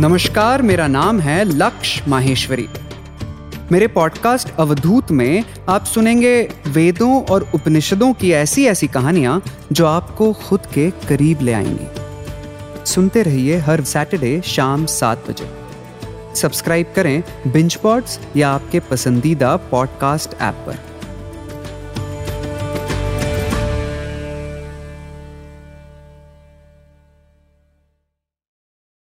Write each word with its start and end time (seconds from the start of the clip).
नमस्कार, 0.00 0.62
मेरा 0.62 0.86
नाम 0.86 1.20
है 1.20 1.44
लक्ष्य 1.44 2.04
माहेश्वरी। 2.08 2.68
मेरे 3.72 3.86
पॉडकास्ट 3.86 4.54
अवधूत 4.56 5.10
में 5.10 5.44
आप 5.68 5.84
सुनेंगे 5.84 6.50
वेदों 6.66 7.22
और 7.22 7.50
उपनिषदों 7.54 8.12
की 8.12 8.32
ऐसी 8.32 8.66
ऐसी 8.66 8.86
कहानियाँ 8.86 9.42
जो 9.72 9.86
आपको 9.86 10.32
खुद 10.32 10.60
के 10.74 10.90
करीब 10.90 11.38
ले 11.42 11.52
आएँगी। 11.52 11.86
सुनते 12.86 13.22
रहिए 13.22 13.56
हर 13.56 13.84
सैटरडे 13.84 14.42
शाम 14.44 14.86
सात 14.86 15.24
बजे। 15.28 15.50
सब्सक्राइब 16.34 16.86
करें 16.96 17.22
बिंच 17.46 17.74
पॉड्स 17.74 18.20
या 18.36 18.50
आपके 18.50 18.80
पसंदीदा 18.80 19.56
पॉडकास्ट 19.56 20.34
ऐप 20.40 20.54
पर। 20.54 20.78